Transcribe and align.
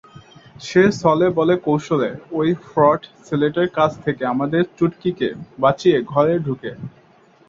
সে 0.61 0.81
ছলেবলে 0.99 1.55
কৌশলে 1.65 2.09
ঐ 2.33 2.59
ফ্রড 2.65 3.01
ছেলেটার 3.27 3.67
কাছ 3.77 3.91
থেকে 4.05 4.23
আমাদের 4.33 4.63
চুটকিকে 4.77 5.27
বাঁচিয়ে 5.59 5.97
ঘরে 6.11 6.33
ঢুকে। 6.45 6.71